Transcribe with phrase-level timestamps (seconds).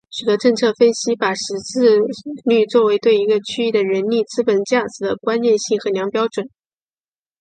[0.09, 1.99] 许多政策分析把识字
[2.43, 6.49] 率作为对一个区域的人力资本价值的关键性衡量标准。